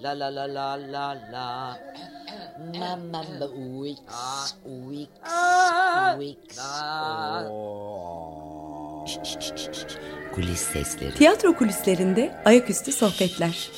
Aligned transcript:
La 0.00 0.12
la 0.14 0.30
la 0.30 0.46
la 0.46 0.76
la 0.76 1.14
la. 1.32 1.76
Mamma 2.78 3.22
Wix, 3.80 3.98
Wix, 4.64 5.08
Wix. 6.18 6.58
Kulis 10.34 10.60
sesleri. 10.60 11.14
Tiyatro 11.14 11.56
kulislerinde 11.56 12.34
ayaküstü 12.44 12.92
sohbetler. 12.92 13.70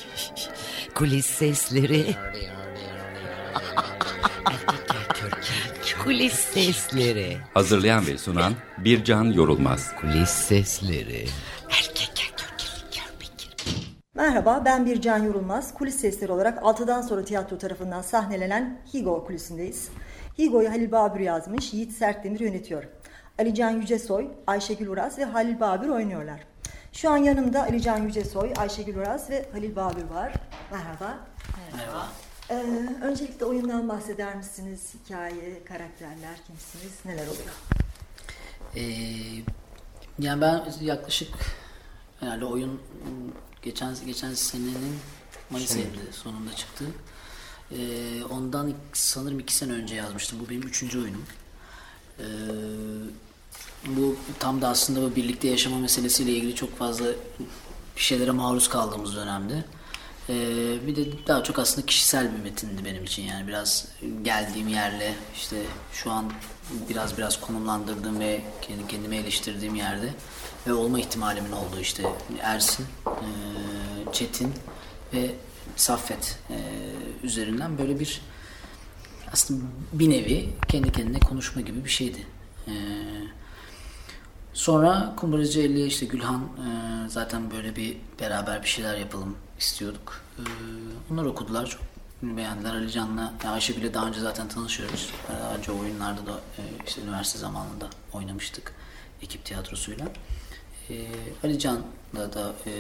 Kulis 0.94 1.26
sesleri. 1.26 2.06
Kulis 6.04 6.34
sesleri. 6.34 7.38
Hazırlayan 7.54 8.06
ve 8.06 8.18
sunan 8.18 8.54
Bircan 8.78 9.24
Yorulmaz. 9.24 9.94
Kulis 10.00 10.30
sesleri. 10.30 11.26
Merhaba 14.21 14.64
ben 14.64 14.87
Bircan 14.87 15.18
Yorulmaz. 15.18 15.74
Kulis 15.74 15.96
sesleri 15.96 16.32
olarak 16.32 16.59
6'dan 16.59 17.02
sonra 17.02 17.24
tiyatro 17.24 17.59
tarafından 17.59 18.02
sahnelenen 18.02 18.80
Higo 18.95 19.24
kulisindeyiz. 19.24 19.88
Higo'yu 20.38 20.70
Halil 20.70 20.92
Babür 20.92 21.20
yazmış, 21.20 21.72
Yiğit 21.72 21.92
Sertdemir 21.92 22.40
yönetiyor. 22.40 22.84
Alican 23.38 23.70
Yücesoy, 23.70 24.28
Ayşegül 24.46 24.88
Uras 24.88 25.18
ve 25.18 25.24
Halil 25.24 25.60
Babür 25.60 25.88
oynuyorlar. 25.88 26.40
Şu 26.92 27.10
an 27.10 27.16
yanımda 27.16 27.62
Alican 27.62 28.02
Yücesoy, 28.02 28.52
Ayşegül 28.56 28.96
Uras 28.96 29.30
ve 29.30 29.46
Halil 29.52 29.76
Babür 29.76 30.04
var. 30.04 30.32
Merhaba. 30.70 31.18
Merhaba. 31.76 32.09
Ee, 32.50 32.54
öncelikle 33.02 33.45
oyundan 33.45 33.88
bahseder 33.88 34.37
misiniz? 34.37 34.95
Hikaye, 34.95 35.64
karakterler, 35.64 36.37
kimsiniz? 36.46 36.92
Neler 37.04 37.26
oluyor? 37.26 37.54
Ee, 38.76 38.82
yani 40.18 40.40
ben 40.40 40.62
yaklaşık 40.80 41.34
herhalde 42.20 42.45
oyun 42.45 42.80
geçen 43.62 43.96
geçen 44.06 44.34
senenin 44.34 44.98
Mayıs 45.50 45.77
ayında 45.77 46.12
sonunda 46.12 46.56
çıktı. 46.56 46.84
Ee, 47.73 48.24
ondan 48.30 48.73
sanırım 48.92 49.41
iki 49.41 49.55
sene 49.55 49.73
önce 49.73 49.95
yazmıştım. 49.95 50.38
Bu 50.40 50.51
benim 50.51 50.62
üçüncü 50.62 51.01
oyunum. 51.01 51.24
Ee, 52.18 52.24
bu 53.87 54.16
tam 54.38 54.62
da 54.62 54.68
aslında 54.68 55.02
bu 55.02 55.16
birlikte 55.16 55.49
yaşama 55.49 55.79
meselesiyle 55.79 56.32
ilgili 56.32 56.54
çok 56.54 56.79
fazla 56.79 57.07
bir 57.96 58.02
şeylere 58.02 58.30
maruz 58.30 58.68
kaldığımız 58.68 59.16
dönemde. 59.16 59.65
Ee, 60.30 60.86
bir 60.86 60.96
de 60.96 61.04
daha 61.26 61.42
çok 61.42 61.59
aslında 61.59 61.86
kişisel 61.86 62.28
bir 62.36 62.42
metindi 62.42 62.84
benim 62.84 63.04
için 63.04 63.23
yani 63.23 63.48
biraz 63.48 63.88
geldiğim 64.23 64.69
yerle 64.69 65.14
işte 65.34 65.56
şu 65.92 66.11
an 66.11 66.33
biraz 66.89 67.19
biraz 67.19 67.41
konumlandırdığım 67.41 68.20
ve 68.20 68.41
kendi 68.62 68.87
kendime 68.87 69.17
eleştirdiğim 69.17 69.75
yerde 69.75 70.14
ve 70.67 70.72
olma 70.72 71.00
ihtimalimin 71.00 71.53
olduğu 71.53 71.81
işte 71.81 72.03
Ersin, 72.42 72.87
e, 73.06 73.28
Çetin 74.12 74.53
ve 75.12 75.34
Saffet 75.77 76.39
e, 76.50 76.56
üzerinden 77.22 77.78
böyle 77.78 78.00
bir 78.00 78.20
aslında 79.33 79.65
bir 79.92 80.11
nevi 80.11 80.48
kendi 80.69 80.92
kendine 80.92 81.20
konuşma 81.20 81.62
gibi 81.62 81.84
bir 81.84 81.91
şeydi. 81.91 82.27
Ee, 82.69 82.72
sonra 84.53 85.15
Kumbaracı 85.17 85.61
50 85.61 85.87
işte 85.87 86.06
Gülhan 86.06 86.41
e, 86.41 87.09
zaten 87.09 87.50
böyle 87.50 87.77
bir 87.77 87.97
beraber 88.20 88.62
bir 88.62 88.69
şeyler 88.69 88.97
yapalım 88.97 89.37
istiyorduk. 89.61 90.20
Ee, 90.39 90.42
onlar 91.12 91.25
okudular 91.25 91.66
çok 91.66 91.83
beğendiler. 92.22 92.75
Ali 92.75 92.91
Can'la 92.91 93.34
ya 93.44 93.50
Ayşegül'le 93.50 93.94
daha 93.94 94.06
önce 94.06 94.20
zaten 94.20 94.48
tanışıyoruz. 94.48 95.11
Beraberce 95.28 95.72
oyunlarda 95.72 96.27
da 96.27 96.41
e, 96.58 96.62
işte 96.86 97.03
üniversite 97.03 97.39
zamanında 97.39 97.91
oynamıştık 98.12 98.75
ekip 99.22 99.44
tiyatrosuyla. 99.44 100.08
Ee, 100.91 101.06
Ali 101.44 101.58
Can'la 101.58 102.33
da 102.33 102.55
e, 102.66 102.72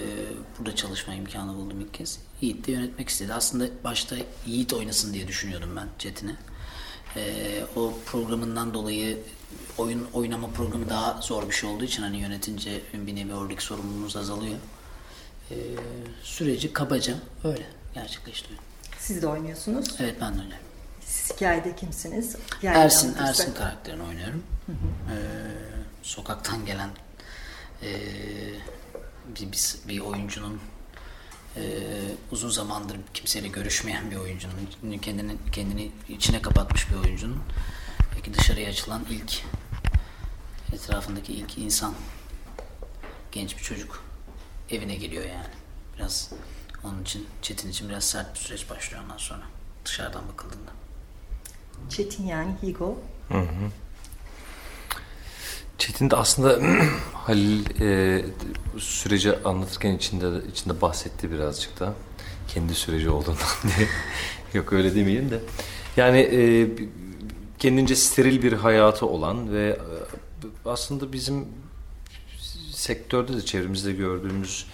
burada 0.58 0.76
çalışma 0.76 1.14
imkanı 1.14 1.54
buldum 1.54 1.80
ilk 1.80 1.94
kez. 1.94 2.18
Yiğit 2.40 2.66
de 2.66 2.72
yönetmek 2.72 3.08
istedi. 3.08 3.34
Aslında 3.34 3.68
başta 3.84 4.16
Yiğit 4.46 4.72
oynasın 4.72 5.14
diye 5.14 5.28
düşünüyordum 5.28 5.76
ben 5.76 5.88
Çetin'i. 5.98 6.36
Ee, 7.16 7.64
o 7.76 7.94
programından 8.06 8.74
dolayı 8.74 9.18
oyun 9.78 10.06
oynama 10.12 10.48
programı 10.48 10.88
daha 10.88 11.20
zor 11.20 11.48
bir 11.48 11.54
şey 11.54 11.70
olduğu 11.70 11.84
için 11.84 12.02
hani 12.02 12.18
yönetince 12.18 12.82
bir 12.94 13.16
nevi 13.16 13.34
oradaki 13.34 13.64
sorumluluğumuz 13.64 14.16
azalıyor. 14.16 14.56
Ee, 15.50 15.54
süreci 16.22 16.72
kabaca 16.72 17.14
öyle 17.44 17.66
gerçekleşti. 17.94 18.48
oyun. 18.50 18.60
Siz 18.98 19.22
de 19.22 19.26
oynuyorsunuz. 19.26 19.88
Evet 20.00 20.16
ben 20.20 20.38
de 20.38 20.42
öyle. 20.42 20.58
Siz 21.00 21.36
hikayede 21.36 21.76
kimsiniz? 21.76 22.36
Hikayeyi 22.58 22.84
Ersin. 22.84 23.16
Ersin 23.18 23.54
karakterini 23.54 24.02
oynuyorum. 24.02 24.42
Ee, 24.68 25.14
sokaktan 26.02 26.66
gelen 26.66 26.90
ee, 27.82 27.88
bir, 29.36 29.52
bir, 29.52 29.88
bir 29.88 30.00
oyuncunun 30.00 30.60
ee, 31.56 31.62
uzun 32.30 32.50
zamandır 32.50 32.96
kimseyle 33.14 33.48
görüşmeyen 33.48 34.10
bir 34.10 34.16
oyuncunun 34.16 34.98
kendini 35.02 35.36
kendini 35.52 35.92
içine 36.08 36.42
kapatmış 36.42 36.90
bir 36.90 36.96
oyuncunun 36.96 37.42
peki 38.14 38.34
dışarıya 38.34 38.68
açılan 38.68 39.06
ilk 39.10 39.42
etrafındaki 40.72 41.32
ilk 41.32 41.58
insan 41.58 41.94
genç 43.32 43.58
bir 43.58 43.62
çocuk 43.62 44.09
evine 44.70 44.94
geliyor 44.94 45.24
yani 45.24 45.54
biraz 45.96 46.32
onun 46.84 47.02
için 47.02 47.26
Çetin 47.42 47.70
için 47.70 47.88
biraz 47.88 48.04
sert 48.04 48.34
bir 48.34 48.40
süreç 48.40 48.70
başlıyor 48.70 49.02
ondan 49.04 49.16
sonra 49.16 49.42
dışarıdan 49.84 50.22
bakıldığında. 50.32 50.70
Çetin 51.88 52.26
yani 52.26 52.54
Higo. 52.62 52.98
Çetin 55.78 56.10
de 56.10 56.16
aslında 56.16 56.60
Halil 57.14 57.80
e, 57.80 58.24
süreci 58.78 59.36
anlatırken 59.44 59.94
içinde 59.94 60.48
içinde 60.52 60.80
bahsetti 60.80 61.30
birazcık 61.32 61.80
da 61.80 61.94
kendi 62.48 62.74
süreci 62.74 63.10
olduğundan 63.10 63.48
diye. 63.62 63.88
Yok 64.54 64.72
öyle 64.72 64.94
demeyelim 64.94 65.30
de. 65.30 65.40
Yani 65.96 66.18
e, 66.18 66.68
kendince 67.58 67.96
steril 67.96 68.42
bir 68.42 68.52
hayatı 68.52 69.06
olan 69.06 69.52
ve 69.52 69.68
e, 69.68 70.68
aslında 70.68 71.12
bizim 71.12 71.48
sektörde 72.80 73.36
de 73.36 73.42
çevremizde 73.44 73.92
gördüğümüz 73.92 74.66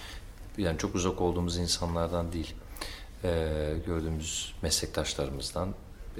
yani 0.57 0.77
çok 0.77 0.95
uzak 0.95 1.21
olduğumuz 1.21 1.57
insanlardan 1.57 2.33
değil 2.33 2.53
e, 3.23 3.29
gördüğümüz 3.85 4.53
meslektaşlarımızdan 4.61 5.69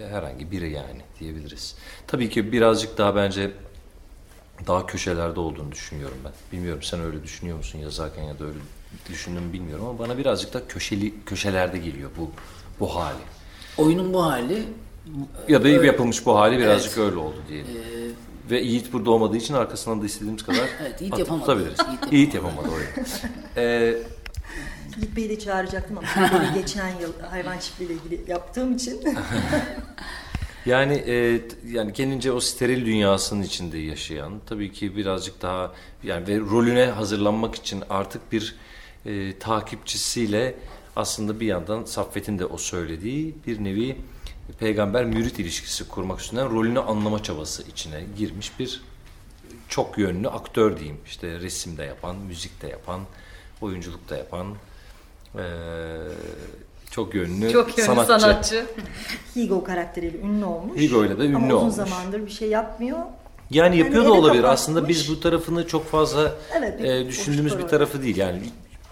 herhangi 0.10 0.52
biri 0.52 0.72
yani 0.72 1.02
diyebiliriz. 1.20 1.76
Tabii 2.08 2.30
ki 2.30 2.52
birazcık 2.52 2.98
daha 2.98 3.16
bence 3.16 3.52
daha 4.68 4.86
köşelerde 4.86 5.40
olduğunu 5.40 5.72
düşünüyorum 5.72 6.18
ben. 6.26 6.32
Bilmiyorum 6.52 6.84
sen 6.84 7.00
öyle 7.02 7.24
düşünüyor 7.24 7.58
musun 7.58 7.80
yazarken 7.80 8.24
ya 8.24 8.40
da 8.40 8.46
öyle 8.46 8.58
düşündün 9.10 9.44
mü 9.44 9.54
bilmiyorum 9.54 9.86
ama 9.86 10.00
bana 10.00 10.18
birazcık 10.18 10.54
da 10.54 10.68
köşeli 10.68 11.14
köşelerde 11.26 11.78
geliyor 11.78 12.10
bu 12.18 12.32
bu 12.80 12.96
hali. 12.96 13.18
Oyunun 13.78 14.14
bu 14.14 14.26
hali 14.26 14.64
Ya 15.48 15.64
da 15.64 15.68
iyi 15.68 15.78
Öyle. 15.78 15.88
yapılmış 15.88 16.26
bu 16.26 16.36
hali 16.40 16.58
birazcık 16.60 16.98
Evet. 16.98 17.08
öyle 17.10 17.18
oldu 17.18 17.36
diyelim. 17.50 17.68
Ve 18.52 18.60
Yiğit 18.62 18.94
burada 18.94 19.12
olmadığı 19.12 19.38
için 19.38 19.54
arkasından 19.54 20.02
da 20.02 20.06
istediğimiz 20.06 20.44
kadar 20.44 20.70
Evet, 20.82 21.02
Yiğit 21.02 21.20
yapamadı. 21.20 21.42
tutabiliriz. 21.42 21.80
Yiğit 21.88 22.14
Yiğit 22.14 22.34
yapamadı 22.34 22.68
orayı. 22.68 22.88
Ee, 23.58 23.98
Yiğit 24.98 25.16
Bey'i 25.16 25.30
de 25.30 25.40
çağıracaktım 25.40 25.98
ama 25.98 26.54
geçen 26.56 26.88
yıl 27.00 27.14
hayvan 27.30 27.58
çiftliğiyle 27.60 27.96
ilgili 27.96 28.32
yaptığım 28.32 28.76
için. 28.76 29.02
Yani 30.66 30.94
e, 30.94 31.42
yani 31.68 31.94
kendince 31.94 32.32
o 32.32 32.40
steril 32.40 32.86
dünyasının 32.86 33.42
içinde 33.42 33.78
yaşayan 33.78 34.34
tabii 34.46 34.72
ki 34.72 34.98
birazcık 34.98 35.42
daha 35.42 35.74
yani 36.04 36.28
ve 36.28 36.40
rolüne 36.40 36.86
hazırlanmak 36.86 37.56
için 37.56 37.84
artık 37.90 38.32
bir 38.32 38.56
e, 39.06 39.40
takipçisiyle 39.40 40.56
aslında 40.96 41.40
bir 41.40 41.48
yandan 41.48 41.84
Saffet'in 41.84 42.40
de 42.40 42.46
o 42.46 42.58
söylediği 42.58 43.36
bir 43.48 43.64
nevi 43.64 43.98
peygamber 44.60 45.06
mürit 45.06 45.40
ilişkisi 45.40 45.88
kurmak 45.88 46.20
üstünden 46.20 46.50
rolünü 46.50 46.80
anlama 46.80 47.24
çabası 47.24 47.64
içine 47.64 48.04
girmiş 48.18 48.60
bir 48.60 48.82
çok 49.70 49.98
yönlü 49.98 50.30
aktör 50.30 50.78
diyeyim. 50.78 50.98
İşte 51.06 51.40
resim 51.40 51.78
de 51.78 51.84
yapan, 51.84 52.16
müzik 52.16 52.62
de 52.62 52.68
yapan, 52.68 53.02
oyunculuk 53.62 54.10
da 54.10 54.18
yapan 54.18 54.48
e, 55.36 55.44
çok 56.92 57.16
yönlü, 57.16 57.52
Çok 57.52 57.78
yönlü 57.78 58.06
sanatçı. 58.06 58.66
Higo 59.36 59.64
karakteriyle 59.64 60.18
ünlü 60.18 60.46
olmuş. 60.46 60.80
Higo'yla 60.80 61.20
da 61.20 61.26
ünlü 61.26 61.36
ama 61.36 61.48
uzun 61.48 61.58
olmuş. 61.58 61.76
zamandır 61.76 62.26
bir 62.26 62.32
şey 62.32 62.50
yapmıyor. 62.50 62.98
Yani 63.50 63.78
yapıyor 63.78 64.06
da 64.06 64.12
olabilir. 64.14 64.42
kapatmış. 64.42 64.62
Aslında 64.62 64.88
biz 64.88 65.10
bu 65.10 65.20
tarafını 65.20 65.68
çok 65.68 65.86
fazla 65.92 66.36
Evet, 66.58 66.80
bir 66.80 66.84
e, 66.84 67.08
düşündüğümüz 67.08 67.58
bir 67.58 67.64
tarafı 67.64 68.04
değil. 68.04 68.18
Yani 68.18 68.42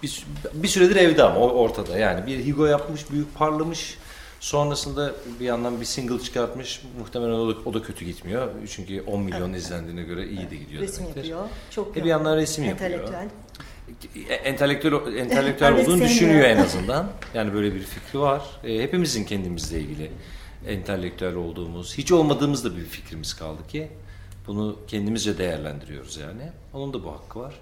bir, 0.02 0.26
bir 0.54 0.68
süredir 0.68 0.96
evde 0.96 1.22
ama 1.22 1.40
o- 1.40 1.50
ortada. 1.50 1.98
Yani 1.98 2.26
bir 2.26 2.44
Higo 2.44 2.66
yapmış, 2.66 3.10
büyük 3.10 3.34
parlamış. 3.34 3.98
Sonrasında 4.40 5.12
bir 5.40 5.44
yandan 5.44 5.80
bir 5.80 5.84
single 5.84 6.20
çıkartmış. 6.20 6.82
Muhtemelen 6.98 7.30
o 7.32 7.48
da, 7.48 7.58
o 7.64 7.74
da 7.74 7.82
kötü 7.82 8.04
gitmiyor. 8.04 8.48
Çünkü 8.70 9.00
10 9.02 9.20
milyon 9.22 9.52
izlendiğine 9.52 10.02
göre 10.02 10.28
iyi 10.28 10.50
de 10.50 10.56
gidiyor 10.56 10.82
Resim 10.82 11.02
demektir. 11.04 11.24
yapıyor. 11.24 11.48
Çok 11.70 11.96
E 11.96 12.04
bir 12.04 12.08
yandan 12.08 12.36
resim 12.36 12.64
yapıyor. 12.64 12.90
entelektüel. 12.90 13.28
E, 14.28 14.34
Entelektüel, 14.34 15.16
entelektüel 15.16 15.72
Evet, 15.72 15.88
olduğunu 15.88 16.02
düşünüyor 16.02 16.44
en 16.44 16.56
azından. 16.56 17.08
Yani 17.34 17.54
böyle 17.54 17.74
bir 17.74 17.80
fikri 17.82 18.18
var. 18.20 18.42
E, 18.64 18.82
hepimizin 18.82 19.24
kendimizle 19.24 19.80
ilgili 19.80 20.10
entelektüel 20.66 21.34
olduğumuz, 21.34 21.98
hiç 21.98 22.12
olmadığımız 22.12 22.64
da 22.64 22.76
bir 22.76 22.84
fikrimiz 22.84 23.34
kaldı 23.34 23.66
ki 23.68 23.88
bunu 24.46 24.76
kendimizce 24.88 25.38
değerlendiriyoruz 25.38 26.16
yani. 26.16 26.42
Onun 26.72 26.92
da 26.92 27.04
bu 27.04 27.12
hakkı 27.12 27.38
var. 27.40 27.54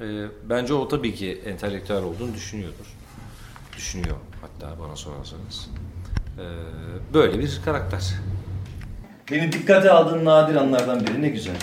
E, 0.00 0.26
bence 0.48 0.74
o 0.74 0.88
tabii 0.88 1.14
ki 1.14 1.42
entelektüel 1.46 2.02
olduğunu 2.02 2.34
düşünüyordur. 2.34 2.86
Düşünüyor. 3.76 4.16
Hatta 4.40 4.80
bana 4.80 4.96
sorarsanız. 4.96 5.68
Ee, 6.38 6.42
böyle 7.14 7.38
bir 7.38 7.60
karakter. 7.64 8.14
Beni 9.30 9.52
dikkate 9.52 9.90
aldığın 9.90 10.24
nadir 10.24 10.54
anlardan 10.54 11.06
biri 11.06 11.22
ne 11.22 11.28
güzel. 11.28 11.56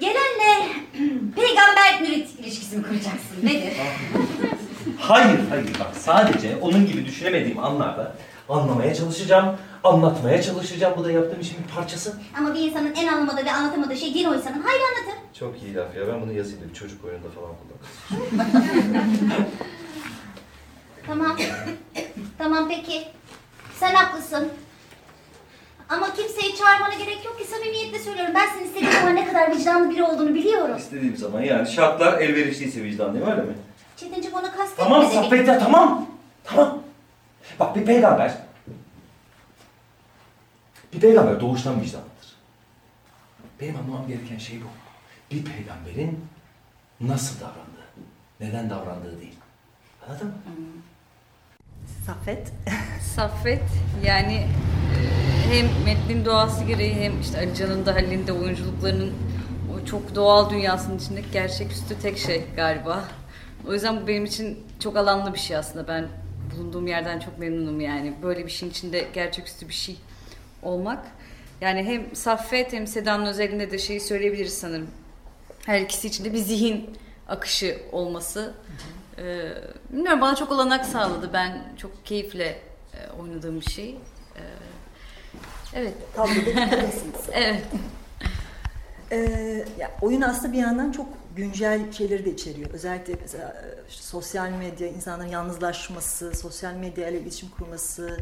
Gelenle 0.00 0.68
peygamber 1.36 2.00
mürit 2.00 2.40
ilişkisi 2.40 2.76
mi 2.76 2.82
kuracaksın? 2.82 3.36
Nedir? 3.42 3.72
Hayır, 4.98 5.38
hayır 5.50 5.66
bak 5.80 5.96
sadece 5.96 6.56
onun 6.56 6.86
gibi 6.86 7.06
düşünemediğim 7.06 7.58
anlarda 7.58 8.16
anlamaya 8.48 8.94
çalışacağım, 8.94 9.56
anlatmaya 9.84 10.42
çalışacağım. 10.42 10.94
Bu 10.98 11.04
da 11.04 11.12
yaptığım 11.12 11.40
işin 11.40 11.56
bir 11.64 11.74
parçası. 11.74 12.14
Ama 12.38 12.54
bir 12.54 12.60
insanın 12.60 12.94
en 12.94 13.06
anlamadığı 13.06 13.44
ve 13.44 13.52
anlatamadığı 13.52 13.96
şey 13.96 14.14
din 14.14 14.24
oysanın 14.24 14.62
hayır 14.62 14.80
anlatır. 14.80 15.20
Çok 15.38 15.62
iyi 15.62 15.74
laf 15.74 15.96
ya. 15.96 16.08
Ben 16.08 16.20
bunu 16.22 16.32
yazayım 16.32 16.60
da 16.64 16.68
bir 16.68 16.74
çocuk 16.74 17.04
oyununda 17.04 17.28
falan 17.30 17.50
kullanırım. 17.56 18.46
Tamam. 21.06 21.36
Tamam 22.46 22.68
peki. 22.68 23.08
Sen 23.80 23.94
haklısın. 23.94 24.48
Ama 25.88 26.14
kimseyi 26.14 26.56
çağırmana 26.56 26.94
gerek 26.94 27.24
yok 27.24 27.38
ki 27.38 27.44
samimiyetle 27.44 27.98
söylüyorum. 27.98 28.34
Ben 28.34 28.48
senin 28.48 28.64
istediğin 28.64 28.90
zaman 28.92 29.16
ne 29.16 29.28
kadar 29.28 29.56
vicdanlı 29.56 29.90
biri 29.90 30.02
olduğunu 30.02 30.34
biliyorum. 30.34 30.76
İstediğim 30.76 31.16
zaman 31.16 31.40
yani 31.42 31.68
şartlar 31.68 32.20
elverişliyse 32.20 32.82
vicdanlıyım 32.82 33.30
öyle 33.30 33.42
mi? 33.42 33.54
Çetinciğim 33.96 34.36
onu 34.36 34.56
kastetme 34.56 34.84
Tamam 34.84 35.02
demek. 35.02 35.14
Saffet 35.14 35.48
ya 35.48 35.58
tamam. 35.58 36.06
Tamam. 36.44 36.82
Bak 37.60 37.76
bir 37.76 37.84
peygamber. 37.84 38.34
Bir 40.92 41.00
peygamber 41.00 41.40
doğuştan 41.40 41.80
vicdanlıdır. 41.80 42.36
Benim 43.60 43.76
anlamam 43.76 44.08
gereken 44.08 44.38
şey 44.38 44.60
bu. 44.60 44.66
Bir 45.34 45.44
peygamberin 45.44 46.24
nasıl 47.00 47.40
davrandığı, 47.40 47.86
neden 48.40 48.70
davrandığı 48.70 49.20
değil. 49.20 49.38
Anladın 50.08 50.26
mı? 50.26 50.34
Saffet. 52.06 52.52
Saffet 53.14 53.62
yani 54.04 54.34
e, 54.34 55.54
hem 55.54 55.66
metnin 55.84 56.24
doğası 56.24 56.64
gereği 56.64 56.94
hem 56.94 57.20
işte 57.20 57.38
Ali 57.38 57.54
Can'ın 57.54 57.86
da 57.86 57.94
Halil'in 57.94 58.26
de 58.26 58.32
oyunculuklarının 58.32 59.14
o 59.74 59.86
çok 59.86 60.14
doğal 60.14 60.50
dünyasının 60.50 60.98
içindeki 60.98 61.30
gerçeküstü 61.30 62.00
tek 62.02 62.18
şey 62.18 62.44
galiba. 62.56 63.04
O 63.68 63.72
yüzden 63.72 64.02
bu 64.02 64.06
benim 64.06 64.24
için 64.24 64.58
çok 64.80 64.96
alanlı 64.96 65.34
bir 65.34 65.38
şey 65.38 65.56
aslında. 65.56 65.88
Ben 65.88 66.08
bulunduğum 66.54 66.86
yerden 66.86 67.18
çok 67.18 67.38
memnunum 67.38 67.80
yani. 67.80 68.14
Böyle 68.22 68.46
bir 68.46 68.50
şeyin 68.50 68.72
içinde 68.72 69.08
gerçeküstü 69.14 69.68
bir 69.68 69.74
şey 69.74 69.96
olmak. 70.62 71.06
Yani 71.60 71.82
hem 71.82 72.16
Saffet 72.16 72.72
hem 72.72 72.86
Seda'nın 72.86 73.26
özelinde 73.26 73.70
de 73.70 73.78
şeyi 73.78 74.00
söyleyebiliriz 74.00 74.58
sanırım. 74.58 74.88
Her 75.66 75.80
ikisi 75.80 76.08
içinde 76.08 76.32
bir 76.32 76.38
zihin 76.38 76.90
akışı 77.28 77.78
olması. 77.92 78.54
Ee, 79.18 79.52
bilmiyorum 79.92 80.20
bana 80.20 80.34
çok 80.36 80.52
olanak 80.52 80.86
sağladı. 80.86 81.30
Ben 81.32 81.62
çok 81.76 82.06
keyifle 82.06 82.58
e, 82.94 83.10
oynadığım 83.20 83.60
bir 83.60 83.70
şey. 83.70 83.90
Ee, 84.36 84.40
evet. 85.74 85.94
Kadısınız. 86.16 87.28
Evet. 87.32 87.62
Ee, 89.12 89.64
ya, 89.78 89.90
oyun 90.02 90.20
aslında 90.20 90.52
bir 90.52 90.58
yandan 90.58 90.92
çok 90.92 91.06
güncel 91.36 91.92
şeyleri 91.92 92.24
de 92.24 92.30
içeriyor. 92.30 92.70
Özellikle 92.70 93.14
mesela 93.22 93.48
e, 93.48 93.88
işte 93.88 94.02
sosyal 94.02 94.50
medya, 94.50 94.88
insanların 94.88 95.28
yalnızlaşması, 95.28 96.34
sosyal 96.34 96.74
medya 96.74 97.08
ile 97.08 97.20
iletişim 97.20 97.48
kurması, 97.48 98.18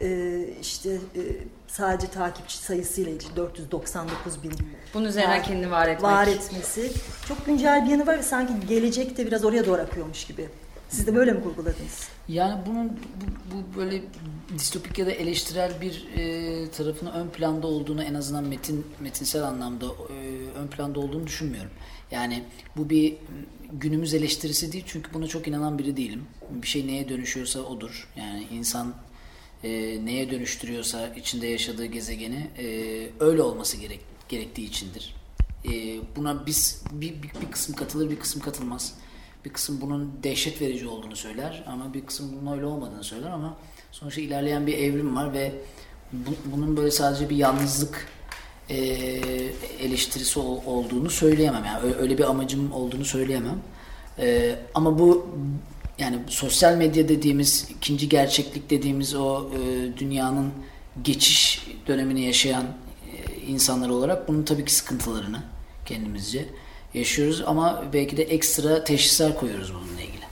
e, 0.00 0.40
işte 0.60 0.90
e, 0.92 1.20
sadece 1.68 2.06
takipçi 2.06 2.58
sayısıyla 2.58 3.10
ilgili 3.12 3.36
499 3.36 4.42
bin 4.42 4.52
Bunun 4.94 5.04
üzerinden 5.04 5.30
var- 5.38 5.42
kendini 5.42 5.70
var 5.70 5.88
etmek. 5.88 6.02
var 6.02 6.26
etmesi. 6.26 6.92
Çok 7.28 7.46
güncel 7.46 7.84
bir 7.86 7.90
yanı 7.90 8.06
var 8.06 8.18
ve 8.18 8.22
sanki 8.22 8.66
gelecek 8.68 9.16
de 9.16 9.26
biraz 9.26 9.44
oraya 9.44 9.66
doğru 9.66 9.82
akıyormuş 9.82 10.24
gibi. 10.26 10.48
Siz 10.88 11.06
de 11.06 11.14
böyle 11.14 11.32
mi 11.32 11.42
kurguladınız? 11.42 12.08
Yani 12.28 12.60
bunun 12.66 12.88
bu, 12.88 13.54
bu 13.54 13.76
böyle 13.78 14.02
distopik 14.58 14.98
ya 14.98 15.06
da 15.06 15.10
eleştirel 15.10 15.72
bir 15.80 16.08
e, 16.16 16.70
tarafının 16.70 17.12
ön 17.12 17.28
planda 17.28 17.66
olduğunu 17.66 18.02
en 18.04 18.14
azından 18.14 18.44
metin 18.44 18.86
metinsel 19.00 19.42
anlamda 19.42 19.86
e, 19.86 20.58
ön 20.58 20.66
planda 20.68 21.00
olduğunu 21.00 21.26
düşünmüyorum. 21.26 21.70
Yani 22.10 22.44
bu 22.76 22.90
bir 22.90 23.14
günümüz 23.72 24.14
eleştirisi 24.14 24.72
değil 24.72 24.84
çünkü 24.86 25.14
buna 25.14 25.26
çok 25.26 25.48
inanan 25.48 25.78
biri 25.78 25.96
değilim. 25.96 26.24
Bir 26.50 26.66
şey 26.66 26.86
neye 26.86 27.08
dönüşüyorsa 27.08 27.60
odur. 27.60 28.08
Yani 28.16 28.46
insan 28.52 28.94
e, 29.64 29.70
neye 30.04 30.30
dönüştürüyorsa 30.30 31.08
içinde 31.16 31.46
yaşadığı 31.46 31.86
gezegeni 31.86 32.50
e, 32.58 32.66
öyle 33.20 33.42
olması 33.42 33.76
gerek, 33.76 34.00
gerektiği 34.28 34.66
içindir. 34.66 35.14
E, 35.64 35.70
buna 36.16 36.46
biz 36.46 36.82
bir, 36.92 37.22
bir, 37.22 37.30
bir 37.42 37.50
kısım 37.50 37.74
katılır 37.74 38.10
bir 38.10 38.18
kısım 38.18 38.42
katılmaz. 38.42 38.94
Bir 39.44 39.50
kısım 39.52 39.80
bunun 39.80 40.12
dehşet 40.22 40.60
verici 40.62 40.88
olduğunu 40.88 41.16
söyler 41.16 41.64
ama 41.66 41.94
bir 41.94 42.06
kısım 42.06 42.32
bunun 42.40 42.52
öyle 42.56 42.64
olmadığını 42.66 43.04
söyler 43.04 43.30
ama 43.30 43.56
sonuçta 43.92 44.20
ilerleyen 44.20 44.66
bir 44.66 44.78
evrim 44.78 45.16
var 45.16 45.32
ve 45.32 45.52
bu- 46.12 46.52
bunun 46.56 46.76
böyle 46.76 46.90
sadece 46.90 47.30
bir 47.30 47.36
yalnızlık 47.36 48.06
e, 48.70 48.76
eleştirisi 49.80 50.40
ol- 50.40 50.60
olduğunu 50.66 51.10
söyleyemem. 51.10 51.64
Yani 51.64 51.94
öyle 51.94 52.18
bir 52.18 52.24
amacım 52.30 52.72
olduğunu 52.72 53.04
söyleyemem. 53.04 53.58
E, 54.18 54.56
ama 54.74 54.98
bu 54.98 55.28
yani 55.98 56.18
sosyal 56.26 56.76
medya 56.76 57.08
dediğimiz 57.08 57.66
ikinci 57.70 58.08
gerçeklik 58.08 58.70
dediğimiz 58.70 59.14
o 59.14 59.50
e, 59.54 59.96
dünyanın 59.98 60.52
geçiş 61.02 61.66
dönemini 61.86 62.24
yaşayan 62.24 62.64
e, 62.64 63.40
insanlar 63.46 63.88
olarak 63.88 64.28
bunun 64.28 64.42
tabii 64.42 64.64
ki 64.64 64.74
sıkıntılarını 64.74 65.42
kendimizce 65.86 66.48
yaşıyoruz 66.94 67.42
ama 67.46 67.84
belki 67.92 68.16
de 68.16 68.22
ekstra 68.22 68.84
teşhisler 68.84 69.34
koyuyoruz 69.34 69.74
bununla 69.74 70.00
ilgili. 70.00 70.24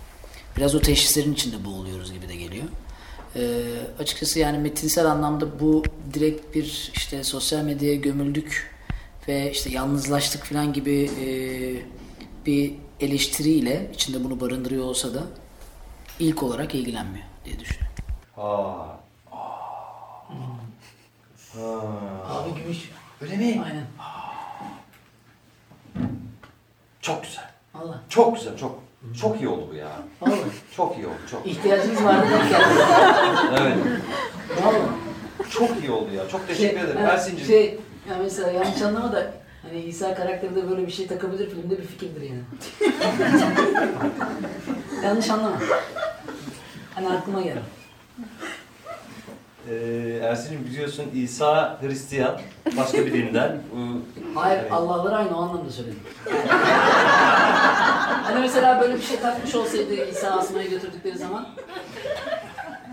Biraz 0.56 0.74
o 0.74 0.80
teşhislerin 0.80 1.32
içinde 1.32 1.64
boğuluyoruz 1.64 2.12
gibi 2.12 2.28
de 2.28 2.36
geliyor. 2.36 2.64
Ee, 3.36 3.62
açıkçası 3.98 4.38
yani 4.38 4.58
metinsel 4.58 5.06
anlamda 5.06 5.60
bu 5.60 5.82
direkt 6.14 6.54
bir 6.54 6.90
işte 6.94 7.24
sosyal 7.24 7.64
medyaya 7.64 7.94
gömüldük 7.94 8.76
ve 9.28 9.52
işte 9.52 9.70
yalnızlaştık 9.70 10.44
falan 10.44 10.72
gibi 10.72 11.10
e, 11.20 11.28
bir 12.46 12.74
eleştiriyle 13.00 13.90
içinde 13.94 14.24
bunu 14.24 14.40
barındırıyor 14.40 14.84
olsa 14.84 15.14
da 15.14 15.22
ilk 16.18 16.42
olarak 16.42 16.74
ilgilenmiyor 16.74 17.26
diye 17.44 17.60
düşünüyorum. 17.60 17.96
Aa. 18.36 18.86
Ha. 21.54 21.82
Abi 22.28 22.62
gümüş. 22.62 22.90
Öyle 23.20 23.36
mi? 23.36 23.62
Aynen. 23.64 23.84
Çok 27.00 27.22
güzel. 27.22 27.44
Allah. 27.74 28.00
Çok 28.08 28.36
güzel, 28.36 28.56
çok. 28.58 28.82
Çok 29.20 29.40
iyi 29.40 29.48
oldu 29.48 29.68
bu 29.70 29.74
ya. 29.74 29.88
Vallahi. 30.20 30.40
Çok 30.76 30.96
iyi 30.96 31.06
oldu, 31.06 31.14
çok. 31.30 31.46
İhtiyacımız 31.46 32.04
vardı 32.04 32.26
denk 32.30 32.50
geldi. 32.50 32.64
Evet. 33.60 33.76
Vallahi. 34.62 35.50
Çok 35.50 35.70
iyi 35.82 35.90
oldu 35.90 36.12
ya. 36.12 36.28
Çok 36.28 36.48
teşekkür 36.48 36.80
ederim. 36.80 36.98
evet, 37.00 37.10
Ersin'cim. 37.12 37.46
Şey, 37.46 37.78
yani 38.10 38.22
mesela 38.22 38.50
yanlış 38.50 38.82
anlama 38.82 39.12
da 39.12 39.32
hani 39.62 39.80
İsa 39.80 40.14
karakteri 40.14 40.56
de 40.56 40.70
böyle 40.70 40.86
bir 40.86 40.92
şey 40.92 41.06
takabilir 41.06 41.50
filmde 41.50 41.78
bir 41.78 41.86
fikirdir 41.86 42.22
yani. 42.22 42.42
yanlış 45.04 45.30
anlama. 45.30 45.58
Hani 46.96 47.08
aklıma 47.08 47.40
geldi. 47.40 47.60
Ee, 49.70 49.74
Ersin'cim 50.22 50.64
biliyorsun 50.64 51.04
İsa 51.14 51.78
Hristiyan. 51.80 52.40
Başka 52.76 53.06
bir 53.06 53.12
dinden. 53.12 53.60
Hayır 54.34 54.58
Evet. 54.60 54.72
Allah'lar 54.72 55.12
aynı 55.12 55.38
o 55.38 55.42
anlamda 55.42 55.70
söyledim. 55.70 56.00
hani 58.24 58.40
mesela 58.40 58.80
böyle 58.80 58.94
bir 58.94 59.02
şey 59.02 59.20
takmış 59.20 59.54
olsaydı 59.54 59.94
İsa 60.10 60.30
asmaya 60.30 60.66
götürdükleri 60.68 61.18
zaman 61.18 61.48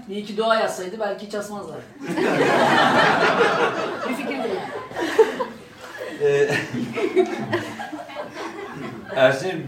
bir 0.10 0.16
iki 0.16 0.38
dua 0.38 0.56
yazsaydı 0.56 1.00
belki 1.00 1.26
hiç 1.28 1.36
asmazlardı. 1.36 1.84
bir 4.10 4.16
fikirdir 4.16 4.50
yani. 4.50 4.62
Ee, 6.22 6.50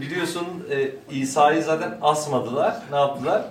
biliyorsun 0.00 0.46
e, 0.70 0.90
İsa'yı 1.10 1.62
zaten 1.62 1.98
asmadılar. 2.02 2.76
Ne 2.90 2.96
yaptılar? 2.96 3.42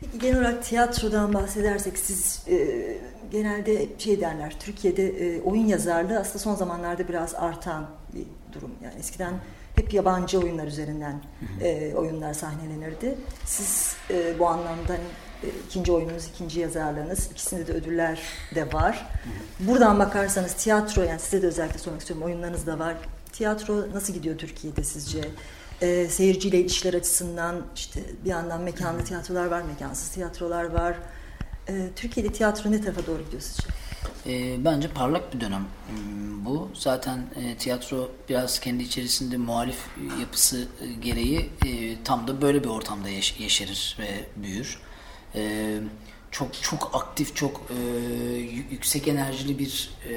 Peki 0.00 0.18
genel 0.18 0.40
olarak 0.40 0.62
tiyatrodan 0.62 1.34
bahsedersek 1.34 1.98
siz 1.98 2.42
e, 2.48 2.98
genelde 3.30 3.86
şey 3.98 4.20
derler 4.20 4.56
Türkiye'de 4.60 5.08
e, 5.08 5.42
oyun 5.42 5.66
yazarlığı 5.66 6.18
aslında 6.18 6.38
son 6.38 6.54
zamanlarda 6.54 7.08
biraz 7.08 7.34
artan 7.34 7.86
bir 8.14 8.24
durum. 8.52 8.70
Yani 8.84 8.94
eskiden 8.98 9.34
hep 9.74 9.94
yabancı 9.94 10.40
oyunlar 10.40 10.66
üzerinden 10.66 11.22
e, 11.62 11.94
oyunlar 11.94 12.34
sahnelenirdi. 12.34 13.14
Siz 13.44 13.96
e, 14.10 14.38
bu 14.38 14.48
anlamda 14.48 14.88
hani, 14.88 15.00
e, 15.44 15.48
ikinci 15.66 15.92
oyununuz, 15.92 16.26
ikinci 16.26 16.60
yazarlığınız 16.60 17.30
ikisinde 17.32 17.66
de 17.66 17.72
ödüller 17.72 18.22
de 18.54 18.72
var. 18.72 19.06
Buradan 19.60 19.98
bakarsanız 19.98 20.54
tiyatro 20.54 21.02
yani 21.02 21.20
size 21.20 21.42
de 21.42 21.46
özellikle 21.46 21.78
sormak 21.78 22.00
istiyorum 22.00 22.26
oyunlarınız 22.26 22.66
da 22.66 22.78
var. 22.78 22.96
Tiyatro 23.38 23.84
nasıl 23.94 24.12
gidiyor 24.14 24.38
Türkiye'de 24.38 24.84
sizce? 24.84 25.20
e, 25.82 26.08
seyirciyle 26.08 26.60
ilişkiler 26.60 26.94
açısından 26.94 27.66
işte 27.76 28.00
bir 28.24 28.30
yandan 28.30 28.60
mekanlı 28.62 29.04
tiyatrolar 29.04 29.46
var, 29.46 29.62
mekansız 29.62 30.08
tiyatrolar 30.08 30.64
var. 30.64 30.96
E, 31.68 31.88
Türkiye'de 31.96 32.32
tiyatro 32.32 32.72
ne 32.72 32.80
tarafa 32.80 33.06
doğru 33.06 33.24
gidiyor 33.24 33.42
sizce? 33.42 33.62
E, 34.26 34.64
bence 34.64 34.88
parlak 34.88 35.34
bir 35.34 35.40
dönem 35.40 35.66
hmm, 35.90 36.44
bu. 36.44 36.68
Zaten 36.74 37.18
e, 37.36 37.56
tiyatro 37.56 38.10
biraz 38.28 38.60
kendi 38.60 38.82
içerisinde 38.82 39.36
muhalif 39.36 39.78
yapısı 40.20 40.68
e, 40.80 40.92
gereği 40.92 41.50
e, 41.66 42.02
tam 42.04 42.28
da 42.28 42.42
böyle 42.42 42.64
bir 42.64 42.68
ortamda 42.68 43.08
yaş- 43.08 43.40
yeşerir 43.40 43.96
ve 44.00 44.24
büyür. 44.36 44.78
e, 45.34 45.76
çok 46.30 46.62
çok 46.62 46.90
aktif, 46.94 47.36
çok 47.36 47.60
e, 47.70 47.74
yü- 48.40 48.70
yüksek 48.70 49.08
enerjili 49.08 49.58
bir 49.58 49.90
e, 50.10 50.14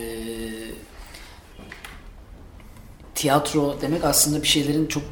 tiyatro 3.22 3.78
demek 3.82 4.04
aslında 4.04 4.42
bir 4.42 4.48
şeylerin 4.48 4.88
çok 4.88 5.04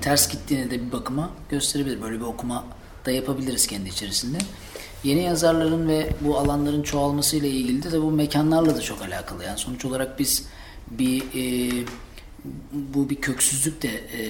ters 0.00 0.28
gittiğini 0.28 0.70
de 0.70 0.86
bir 0.86 0.92
bakıma 0.92 1.30
gösterebilir. 1.48 2.02
Böyle 2.02 2.16
bir 2.16 2.24
okuma 2.24 2.64
da 3.06 3.10
yapabiliriz 3.10 3.66
kendi 3.66 3.88
içerisinde. 3.88 4.38
Yeni 5.04 5.22
yazarların 5.22 5.88
ve 5.88 6.10
bu 6.20 6.38
alanların 6.38 6.82
çoğalmasıyla 6.82 7.48
ilgili 7.48 7.92
de 7.92 8.02
bu 8.02 8.10
mekanlarla 8.10 8.76
da 8.76 8.80
çok 8.80 9.02
alakalı. 9.02 9.44
Yani 9.44 9.58
sonuç 9.58 9.84
olarak 9.84 10.18
biz 10.18 10.46
bir 10.90 11.22
e, 11.22 11.70
bu 12.72 13.10
bir 13.10 13.16
köksüzlük 13.16 13.82
de 13.82 13.88
e, 13.88 14.22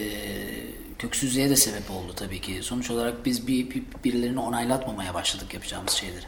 köksüzlüğe 0.98 1.50
de 1.50 1.56
sebep 1.56 1.90
oldu 1.90 2.12
tabii 2.16 2.40
ki. 2.40 2.58
Sonuç 2.62 2.90
olarak 2.90 3.26
biz 3.26 3.46
bir, 3.46 3.70
bir 3.70 3.82
birilerini 4.04 4.40
onaylatmamaya 4.40 5.14
başladık 5.14 5.54
yapacağımız 5.54 5.92
şeyleri. 5.92 6.26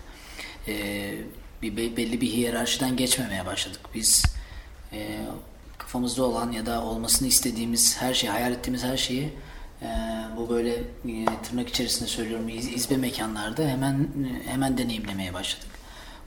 E, 0.68 1.14
bir 1.62 1.76
be- 1.76 1.96
belli 1.96 2.20
bir 2.20 2.28
hiyerarşiden 2.28 2.96
geçmemeye 2.96 3.46
başladık. 3.46 3.80
Biz 3.94 4.24
e, 4.92 5.18
kafamızda 5.88 6.24
olan 6.24 6.52
ya 6.52 6.66
da 6.66 6.84
olmasını 6.84 7.28
istediğimiz 7.28 7.96
her 8.00 8.14
şey, 8.14 8.30
hayal 8.30 8.52
ettiğimiz 8.52 8.84
her 8.84 8.96
şeyi 8.96 9.32
e, 9.82 9.88
bu 10.36 10.48
böyle 10.48 10.74
e, 10.74 11.24
tırnak 11.42 11.68
içerisinde 11.68 12.08
söylüyorum 12.08 12.48
iz, 12.48 12.72
izbe 12.72 12.96
mekanlarda 12.96 13.68
hemen 13.68 14.08
hemen 14.46 14.78
deneyimlemeye 14.78 15.34
başladık. 15.34 15.68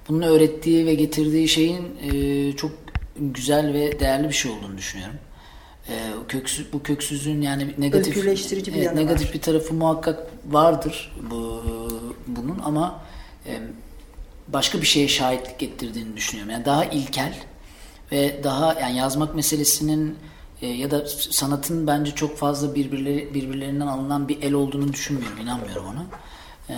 Bunun 0.08 0.22
öğrettiği 0.22 0.86
ve 0.86 0.94
getirdiği 0.94 1.48
şeyin 1.48 1.98
e, 2.01 2.56
çok 2.56 2.72
güzel 3.15 3.74
ve 3.74 4.00
değerli 4.00 4.27
bir 4.27 4.34
şey 4.34 4.51
olduğunu 4.51 4.77
düşünüyorum. 4.77 5.15
E, 5.89 5.94
köksü, 6.27 6.74
bu 6.74 6.84
köksüzlüğün 6.84 7.41
yani 7.41 7.75
negatif 7.77 8.15
bir 8.15 8.74
evet, 8.75 8.96
negatif 8.96 9.27
var. 9.27 9.34
bir 9.34 9.41
tarafı 9.41 9.74
muhakkak 9.74 10.27
vardır 10.50 11.13
bu 11.32 11.63
bunun 12.27 12.60
ama 12.60 13.01
e, 13.46 13.60
başka 14.48 14.82
bir 14.82 14.88
şeye 14.88 15.08
şahitlik 15.08 15.63
ettirdiğini 15.63 16.18
düşünüyorum. 16.18 16.51
Yani 16.51 16.65
daha 16.65 16.86
ilkel 16.86 17.50
ve 18.12 18.44
daha 18.44 18.80
yani 18.80 18.98
yazmak 18.98 19.36
meselesinin 19.36 20.18
e, 20.62 20.68
ya 20.68 20.91
da 20.91 21.06
sanatın 21.08 21.88
bence 21.88 22.12
çok 22.12 22.38
fazla 22.38 22.75
birbirleri 22.75 23.34
birbirlerinden 23.34 23.88
alınan 23.88 24.27
bir 24.27 24.41
el 24.41 24.53
olduğunu 24.53 24.94
düşünmüyorum, 24.94 25.38
inanmıyorum 25.38 25.86
ona. 25.86 26.06
E, 26.70 26.75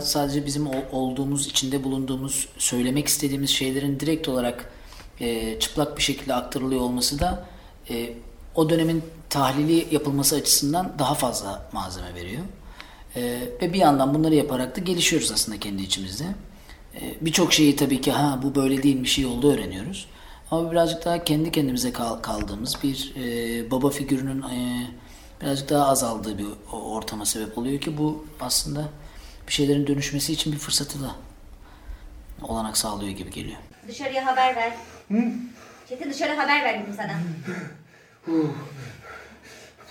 sadece, 0.00 0.46
bizim 0.46 0.66
ol- 0.66 0.84
olduğumuz, 0.92 1.46
içinde 1.46 1.84
bulunduğumuz, 1.84 2.48
söylemek 2.58 3.08
istediğimiz 3.08 3.50
şeylerin 3.50 4.00
direkt 4.00 4.28
olarak 4.28 4.70
e, 5.20 5.58
çıplak 5.60 5.98
bir 5.98 6.02
şekilde 6.02 6.34
aktarılıyor 6.34 6.80
olması 6.80 7.18
da 7.18 7.46
e, 7.90 8.12
o 8.54 8.70
dönemin 8.70 9.02
tahlili 9.30 9.88
yapılması 9.94 10.36
açısından 10.36 10.92
daha 10.98 11.14
fazla 11.14 11.68
malzeme 11.72 12.14
veriyor. 12.14 12.42
E, 13.16 13.40
ve 13.62 13.72
bir 13.72 13.78
yandan 13.78 14.14
bunları 14.14 14.34
yaparak 14.34 14.76
da 14.76 14.80
gelişiyoruz 14.80 15.32
aslında 15.32 15.60
kendi 15.60 15.82
içimizde. 15.82 16.24
E, 17.00 17.14
Birçok 17.20 17.52
şeyi 17.52 17.76
tabii 17.76 18.00
ki 18.00 18.12
ha 18.12 18.40
bu 18.42 18.54
böyle 18.54 18.82
değilmiş 18.82 19.18
yolda 19.18 19.48
öğreniyoruz. 19.48 20.06
Ama 20.50 20.70
birazcık 20.72 21.04
daha 21.04 21.24
kendi 21.24 21.52
kendimize 21.52 21.92
kal- 21.92 22.22
kaldığımız 22.22 22.78
bir 22.82 23.12
e, 23.16 23.70
baba 23.70 23.90
figürünün 23.90 24.42
e, 24.42 24.86
birazcık 25.42 25.70
daha 25.70 25.86
azaldığı 25.88 26.38
bir 26.38 26.46
ortama 26.72 27.26
sebep 27.26 27.58
oluyor 27.58 27.80
ki 27.80 27.98
bu 27.98 28.26
aslında 28.40 28.88
bir 29.48 29.52
şeylerin 29.52 29.86
dönüşmesi 29.86 30.32
için 30.32 30.52
bir 30.52 30.58
fırsatı 30.58 31.02
da 31.02 31.10
olanak 32.42 32.76
sağlıyor 32.78 33.10
gibi 33.12 33.30
geliyor. 33.30 33.56
Dışarıya 33.88 34.26
haber 34.26 34.56
ver. 34.56 34.72
Çetin 35.88 36.10
dışarı 36.10 36.32
haber 36.36 36.64
ver 36.64 36.82
dedim 36.82 36.94
sana. 36.96 37.12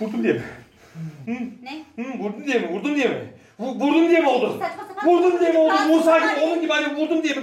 Vurdum 0.02 0.24
diye 0.24 0.34
mi? 0.34 0.44
Ne? 1.64 2.04
Hı, 2.04 2.18
vurdum 2.20 2.46
diye 2.46 2.60
mi? 2.60 2.70
Vurdum 2.70 2.96
diye 2.96 3.08
mi? 3.08 3.34
Vu- 3.60 3.80
Vurdum 3.80 4.10
diye 4.10 4.20
mi 4.20 4.28
oldu? 4.30 4.60
Saçma 4.60 4.84
sapan- 4.88 5.08
Vurdum 5.10 5.40
diye 5.40 5.52
mi 5.52 5.58
oldu? 5.58 5.74
Musa 5.90 6.18
gibi 6.20 6.42
gibi 6.64 6.74
hani 6.74 6.96
vurdum 6.96 7.24
diye? 7.24 7.36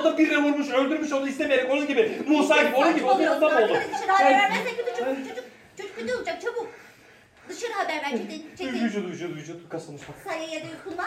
O 0.00 0.04
da 0.04 0.18
birine 0.18 0.42
vurmuş, 0.42 0.70
öldürmüş 0.70 1.12
onu 1.12 1.28
istemeyerek 1.28 1.70
onun 1.70 1.86
gibi. 1.86 2.22
Musa 2.26 2.62
gibi 2.62 2.74
onun 2.76 2.94
gibi. 2.94 3.04
O 3.04 3.10
ondan 3.10 3.40
mı 3.52 3.60
oldu? 3.64 3.78
Dışarı 3.94 4.12
haber 4.12 4.30
vermezsen 4.38 4.76
kötü 4.76 4.90
çocuk 4.98 5.28
çocuk. 5.28 5.44
Çocuk 5.76 5.96
kötü 5.96 6.14
olacak 6.14 6.40
çabuk. 6.42 6.66
Dışarı 7.48 7.72
haber 7.72 7.94
ver 8.02 8.10
Çetin. 8.10 8.46
Çetin. 8.58 8.84
Vücudu 8.84 9.08
vücudu 9.08 9.34
vücudu 9.34 9.68
kasılmış 9.68 10.02
bak. 10.08 10.14
Sayı 10.24 10.50
ya 10.50 10.60
da 10.60 10.66
yutkunma. 10.66 11.04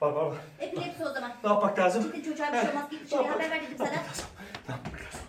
Var 0.00 0.12
var 0.12 0.26
var. 0.26 0.36
Epilepsi 0.60 1.04
o 1.04 1.12
zaman. 1.12 1.32
Ne 1.44 1.50
yapmak 1.50 1.78
lazım? 1.78 2.02
Çetin 2.12 2.30
çocuğa 2.30 2.52
bir 2.52 2.60
şey 2.60 2.70
olmaz. 2.70 2.84
Git 2.90 3.04
dışarıya 3.06 3.30
haber 3.34 3.50
ver 3.50 3.62
dedim 3.62 3.74
sana. 3.78 3.88
Ne 3.88 3.94
yapmak 4.74 4.94
lazım? 4.94 5.20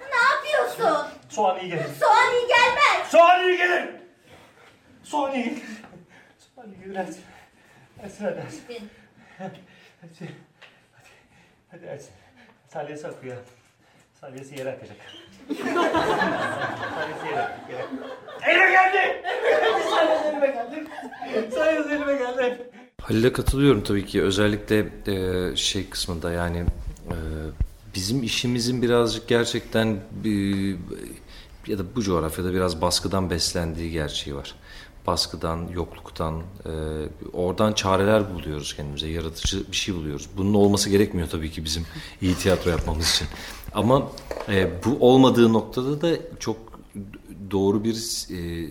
Ne 0.00 0.16
yapıyorsun? 0.30 1.06
Soğan 1.28 1.58
iyi 1.60 1.68
gelir. 1.70 1.84
Soğan 2.00 2.32
iyi 2.32 2.46
gelmez. 2.48 3.10
Soğan 3.10 3.48
iyi 3.48 3.56
gelir. 3.56 4.01
Soğan 5.12 5.34
iyi 5.34 5.44
gelir. 6.84 6.96
Ersin. 6.96 7.22
Ersin 8.02 8.24
hadi 8.24 8.38
Ersin. 8.38 8.60
Çetin. 8.68 8.88
Hadi. 9.38 9.58
Hadi. 10.00 10.32
Hadi 11.70 11.84
Ersin. 11.84 12.10
Salyası 12.68 13.08
akıyor. 13.08 13.36
Salyası 14.20 14.54
yere 14.54 14.72
akacak. 14.72 14.96
Salyası 16.94 17.26
yere 17.26 17.40
akacak. 17.40 17.70
Yere. 17.70 17.86
Elime 18.46 18.70
geldi! 18.70 19.22
Elime 19.24 19.50
geldi! 19.50 19.82
Salyası 19.90 20.28
elime 20.28 20.46
geldi. 20.46 20.86
Salyası 21.54 21.90
elime 21.90 22.14
geldi. 22.14 22.70
Halil'e 23.00 23.32
katılıyorum 23.32 23.84
tabii 23.84 24.06
ki 24.06 24.22
özellikle 24.22 24.88
e, 25.06 25.56
şey 25.56 25.88
kısmında 25.88 26.32
yani 26.32 26.58
e, 27.08 27.16
bizim 27.94 28.22
işimizin 28.22 28.82
birazcık 28.82 29.28
gerçekten 29.28 29.86
e, 30.24 30.30
ya 31.66 31.78
da 31.78 31.96
bu 31.96 32.02
coğrafyada 32.02 32.54
biraz 32.54 32.80
baskıdan 32.80 33.30
beslendiği 33.30 33.90
gerçeği 33.90 34.36
var. 34.36 34.54
Baskıdan, 35.06 35.68
yokluktan, 35.68 36.42
e, 36.66 36.72
oradan 37.32 37.72
çareler 37.72 38.34
buluyoruz 38.34 38.76
kendimize, 38.76 39.08
yaratıcı 39.08 39.72
bir 39.72 39.76
şey 39.76 39.94
buluyoruz. 39.94 40.28
Bunun 40.36 40.54
olması 40.54 40.90
gerekmiyor 40.90 41.28
tabii 41.28 41.50
ki 41.50 41.64
bizim 41.64 41.86
iyi 42.20 42.34
tiyatro 42.34 42.70
yapmamız 42.70 43.10
için. 43.10 43.28
Ama 43.74 44.10
e, 44.48 44.70
bu 44.84 44.96
olmadığı 45.00 45.52
noktada 45.52 46.00
da 46.00 46.16
çok 46.38 46.56
doğru 47.50 47.84
bir 47.84 48.26
e, 48.30 48.68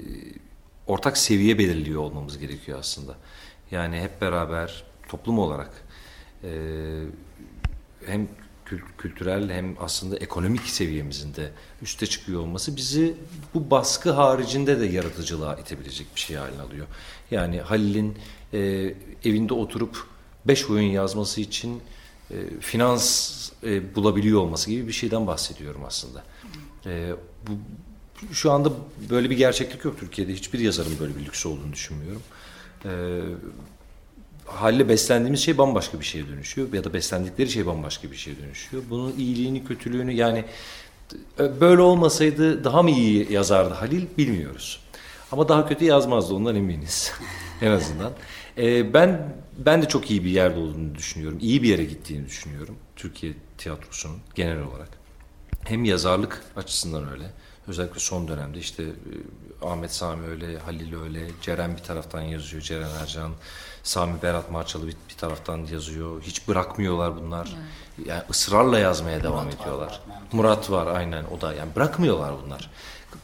ortak 0.87 1.17
seviye 1.17 1.57
belirliyor 1.57 2.01
olmamız 2.01 2.37
gerekiyor 2.37 2.79
aslında. 2.79 3.15
Yani 3.71 3.99
hep 4.01 4.21
beraber 4.21 4.83
toplum 5.09 5.39
olarak 5.39 5.71
e, 6.43 6.51
hem 8.05 8.27
kültürel 8.97 9.49
hem 9.49 9.75
aslında 9.79 10.17
ekonomik 10.17 10.61
seviyemizin 10.61 11.35
de 11.35 11.51
üste 11.81 12.05
çıkıyor 12.05 12.41
olması 12.41 12.75
bizi 12.75 13.15
bu 13.53 13.71
baskı 13.71 14.11
haricinde 14.11 14.79
de 14.79 14.85
yaratıcılığa 14.85 15.55
itebilecek 15.55 16.07
bir 16.15 16.19
şey 16.19 16.35
haline 16.35 16.61
alıyor. 16.61 16.87
Yani 17.31 17.61
Halil'in 17.61 18.17
e, 18.53 18.59
evinde 19.23 19.53
oturup 19.53 20.05
beş 20.45 20.69
oyun 20.69 20.89
yazması 20.89 21.41
için 21.41 21.81
e, 22.31 22.35
finans 22.59 23.31
e, 23.63 23.95
bulabiliyor 23.95 24.41
olması 24.41 24.69
gibi 24.69 24.87
bir 24.87 24.93
şeyden 24.93 25.27
bahsediyorum 25.27 25.81
aslında. 25.85 26.23
E, 26.85 27.13
bu 27.47 27.51
şu 28.31 28.51
anda 28.51 28.71
böyle 29.09 29.29
bir 29.29 29.37
gerçeklik 29.37 29.85
yok 29.85 29.99
Türkiye'de. 29.99 30.33
Hiçbir 30.33 30.59
yazarın 30.59 30.99
böyle 30.99 31.15
bir 31.15 31.25
lüksü 31.25 31.47
olduğunu 31.47 31.73
düşünmüyorum. 31.73 32.21
Ee, 32.85 33.21
Halil'le 34.45 34.89
beslendiğimiz 34.89 35.39
şey 35.39 35.57
bambaşka 35.57 35.99
bir 35.99 36.05
şeye 36.05 36.27
dönüşüyor 36.27 36.73
ya 36.73 36.83
da 36.83 36.93
beslendikleri 36.93 37.49
şey 37.49 37.65
bambaşka 37.65 38.11
bir 38.11 38.15
şeye 38.15 38.37
dönüşüyor. 38.37 38.83
Bunun 38.89 39.13
iyiliğini, 39.17 39.65
kötülüğünü 39.65 40.11
yani 40.13 40.45
e, 41.39 41.61
böyle 41.61 41.81
olmasaydı 41.81 42.63
daha 42.63 42.83
mı 42.83 42.91
iyi 42.91 43.33
yazardı 43.33 43.73
Halil 43.73 44.05
bilmiyoruz. 44.17 44.79
Ama 45.31 45.49
daha 45.49 45.67
kötü 45.67 45.85
yazmazdı 45.85 46.33
ondan 46.33 46.55
eminiz 46.55 47.11
en 47.61 47.71
azından. 47.71 48.11
Ee, 48.57 48.93
ben 48.93 49.33
ben 49.57 49.81
de 49.81 49.87
çok 49.87 50.11
iyi 50.11 50.23
bir 50.23 50.29
yerde 50.29 50.59
olduğunu 50.59 50.95
düşünüyorum. 50.95 51.37
İyi 51.41 51.63
bir 51.63 51.69
yere 51.69 51.83
gittiğini 51.83 52.25
düşünüyorum 52.25 52.75
Türkiye 52.95 53.33
tiyatrosunun 53.57 54.17
genel 54.35 54.61
olarak. 54.61 54.89
Hem 55.63 55.85
yazarlık 55.85 56.43
açısından 56.55 57.11
öyle. 57.11 57.23
Özellikle 57.67 57.99
son 57.99 58.27
dönemde 58.27 58.59
işte 58.59 58.83
e, 58.83 59.65
Ahmet 59.65 59.93
Sami 59.93 60.27
öyle, 60.27 60.57
Halil 60.57 61.01
öyle, 61.01 61.27
Ceren 61.41 61.77
bir 61.77 61.83
taraftan 61.83 62.21
yazıyor, 62.21 62.61
Ceren 62.61 62.89
Ercan, 63.01 63.31
Sami 63.83 64.21
Berat 64.23 64.51
Marçalı 64.51 64.87
bir, 64.87 64.95
bir 65.09 65.17
taraftan 65.17 65.57
yazıyor. 65.57 66.21
Hiç 66.21 66.47
bırakmıyorlar 66.47 67.15
bunlar. 67.15 67.55
Yani 68.05 68.21
ısrarla 68.29 68.79
yazmaya 68.79 69.23
devam 69.23 69.45
Murat 69.45 69.59
var, 69.59 69.61
ediyorlar. 69.63 70.01
Murat. 70.07 70.33
Murat 70.33 70.71
var 70.71 70.87
aynen 70.87 71.25
o 71.37 71.41
da 71.41 71.53
yani 71.53 71.75
bırakmıyorlar 71.75 72.33
bunlar. 72.45 72.69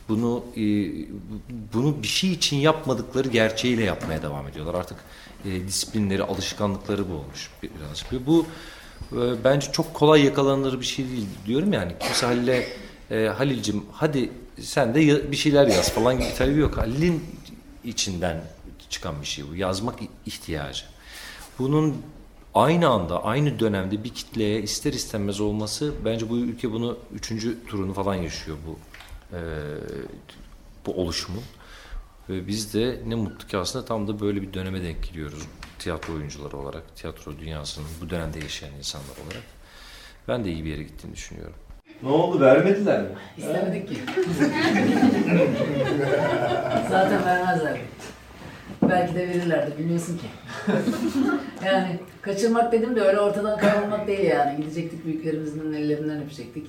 Bunu 0.10 0.44
e, 0.58 0.62
bunu 1.74 2.03
bir 2.03 2.08
şey 2.08 2.32
için 2.32 2.58
yapmadıkları 2.58 3.27
gerçeğiyle 3.27 3.84
yapmaya 3.84 4.22
devam 4.22 4.48
ediyorlar. 4.48 4.74
Artık 4.74 4.98
e, 5.46 5.67
disiplinleri, 5.67 6.24
alışkanlıkları 6.24 7.10
bu 7.10 7.13
olmuş 7.13 7.51
birazcık. 7.63 8.27
Bu 8.27 8.46
bence 9.44 9.72
çok 9.72 9.94
kolay 9.94 10.25
yakalanır 10.25 10.79
bir 10.79 10.86
şey 10.86 11.10
değil 11.10 11.27
diyorum 11.46 11.74
yani. 11.74 11.96
Kimse 12.00 12.25
Halil'e 12.25 12.67
e, 13.12 13.28
Halil'cim 13.28 13.86
hadi 13.92 14.32
sen 14.62 14.96
de 14.96 15.32
bir 15.32 15.38
şeyler 15.38 15.68
yaz 15.68 15.92
falan 15.92 16.20
gibi 16.20 16.34
talebi 16.38 16.60
yok. 16.60 16.78
Halil'in 16.78 17.24
içinden 17.84 18.44
çıkan 18.90 19.22
bir 19.22 19.28
şey 19.28 19.46
bu. 19.50 19.56
Yazmak 19.56 20.00
ihtiyacı. 20.26 20.86
Bunun 21.60 22.02
aynı 22.54 22.90
anda, 22.90 23.24
aynı 23.24 23.60
dönemde 23.60 24.04
bir 24.04 24.10
kitleye 24.10 24.62
ister 24.62 24.94
istemez 24.94 25.40
olması 25.40 25.94
bence 26.06 26.30
bu 26.30 26.38
ülke 26.38 26.72
bunu 26.72 26.98
üçüncü 27.14 27.66
turunu 27.66 27.94
falan 27.94 28.16
yaşıyor 28.16 28.58
bu 28.68 28.80
e, 29.36 29.40
bu 30.86 30.94
oluşumun. 30.94 31.44
Ve 32.30 32.48
biz 32.48 32.74
de 32.74 33.02
ne 33.08 33.16
mutlu 33.16 33.48
ki 33.48 33.58
aslında 33.58 33.86
tam 33.86 34.08
da 34.08 34.20
böyle 34.20 34.42
bir 34.42 34.54
döneme 34.54 34.84
denk 34.84 35.04
geliyoruz. 35.04 35.44
Tiyatro 35.80 36.14
oyuncuları 36.14 36.58
olarak, 36.58 36.96
tiyatro 36.96 37.40
dünyasının 37.40 37.88
bu 38.02 38.10
dönemde 38.10 38.40
yaşayan 38.40 38.74
insanlar 38.74 39.16
olarak. 39.28 39.44
Ben 40.28 40.46
de 40.46 40.52
iyi 40.52 40.66
bir 40.66 40.70
yere 40.70 40.84
gittiğini 40.84 41.16
düşünüyorum. 41.16 41.56
Ne 42.04 42.10
oldu 42.10 42.39
vermediler 42.42 43.01
mi? 43.01 43.08
İstemedik 43.38 43.88
ki. 43.89 43.96
Zaten 46.89 47.25
vermezler. 47.25 47.77
Belki 48.89 49.16
de 49.16 49.27
verirlerdi 49.27 49.77
bilmiyorsun 49.80 50.18
ki. 50.18 50.25
yani 51.66 52.00
kaçırmak 52.22 52.72
dedim 52.72 52.96
de 52.96 53.01
öyle 53.01 53.20
ortadan 53.20 53.58
kaybolmak 53.58 54.08
değil 54.08 54.24
yani. 54.25 54.58
Gidecektik 54.58 55.06
büyüklerimizin 55.06 55.74
ellerinden 55.74 56.24
öpecektik. 56.24 56.68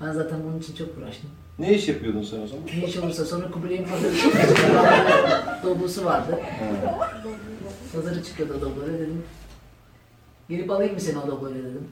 Ben 0.00 0.12
zaten 0.12 0.38
bunun 0.44 0.58
için 0.58 0.74
çok 0.74 0.88
uğraştım. 0.98 1.30
Ne 1.58 1.74
iş 1.74 1.88
yapıyordun 1.88 2.22
sen 2.22 2.40
o 2.40 2.46
zaman? 2.46 2.64
Ne 2.80 2.84
iş 2.86 2.96
olursa 2.96 3.24
sonra 3.24 3.50
Kubilay'ın 3.50 3.84
pazarı 3.84 4.12
doblosu 5.64 6.04
vardı. 6.04 6.40
Pazarı 7.94 8.24
çıkıyordu 8.24 8.54
o 8.58 8.60
dobloya 8.60 8.92
dedim. 8.98 9.22
Gelip 10.48 10.70
alayım 10.70 10.94
mı 10.94 11.00
seni 11.00 11.18
o 11.18 11.26
dobloyla 11.26 11.60
dedim. 11.60 11.88